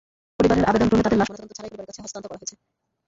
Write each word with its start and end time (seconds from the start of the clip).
পরিবারের 0.37 0.67
আবেদনক্রমে 0.69 1.05
তাদের 1.05 1.19
লাশ 1.19 1.27
ময়নাতদন্ত 1.29 1.53
ছাড়াই 1.57 1.71
পরিবারের 1.71 1.89
কাছে 1.89 2.03
হস্তান্তর 2.03 2.29
করা 2.29 2.39
হয়েছে। 2.41 2.55